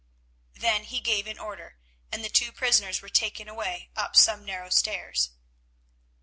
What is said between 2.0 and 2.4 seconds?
and the